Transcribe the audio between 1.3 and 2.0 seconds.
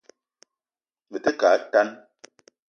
ke a tan